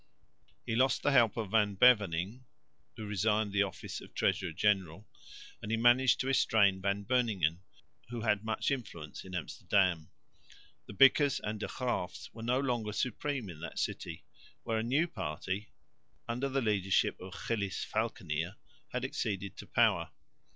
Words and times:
He 0.65 0.75
lost 0.75 1.03
the 1.03 1.11
help 1.11 1.37
of 1.37 1.51
Van 1.51 1.75
Beverningh, 1.77 2.41
who 2.97 3.05
resigned 3.05 3.53
the 3.53 3.61
office 3.61 4.01
of 4.01 4.15
Treasurer 4.15 4.51
General, 4.51 5.07
and 5.61 5.69
he 5.69 5.77
managed 5.77 6.19
to 6.21 6.27
estrange 6.29 6.81
Van 6.81 7.03
Beuningen, 7.05 7.59
who 8.09 8.21
had 8.21 8.43
much 8.43 8.71
influence 8.71 9.23
in 9.23 9.35
Amsterdam. 9.35 10.09
The 10.87 10.93
Bickers 10.95 11.39
and 11.41 11.59
De 11.59 11.67
Graeffs 11.67 12.33
were 12.33 12.41
no 12.41 12.59
longer 12.59 12.93
supreme 12.93 13.47
in 13.47 13.59
that 13.59 13.77
city, 13.77 14.23
where 14.63 14.79
a 14.79 14.83
new 14.83 15.07
party 15.07 15.69
under 16.27 16.49
the 16.49 16.61
leadership 16.63 17.19
of 17.19 17.37
Gillis 17.47 17.85
Valckenier 17.85 18.55
had 18.91 19.05
acceded 19.05 19.55
to 19.57 19.67
power. 19.67 20.09